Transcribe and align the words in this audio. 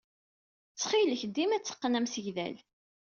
Ttxil-k, 0.71 1.21
dima 1.35 1.57
tteqqen 1.59 1.97
amsegdal. 1.99 2.57